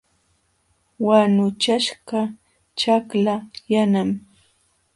[1.07, 2.19] Wanuchaśhqa
[2.79, 3.35] ćhakla
[3.71, 4.09] yanam.